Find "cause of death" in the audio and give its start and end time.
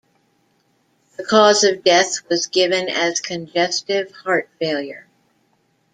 1.23-2.27